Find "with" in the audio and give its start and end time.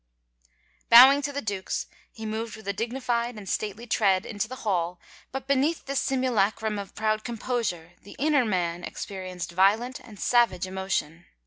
2.55-2.67